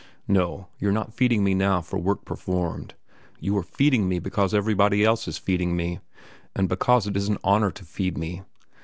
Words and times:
No; 0.27 0.65
you're 0.79 0.91
not 0.91 1.13
feeding 1.13 1.43
me 1.43 1.53
now 1.53 1.79
for 1.79 1.99
work 1.99 2.25
performed. 2.25 2.95
You 3.39 3.55
are 3.59 3.61
feeding 3.61 4.09
me 4.09 4.17
because 4.17 4.51
everybody 4.51 5.03
else 5.05 5.27
is 5.27 5.37
feeding 5.37 5.75
me 5.77 5.99
and 6.55 6.67
because 6.67 7.05
it 7.05 7.15
is 7.15 7.27
an 7.29 7.37
honor 7.43 7.69
to 7.69 7.85
feed 7.85 8.17
me. 8.17 8.41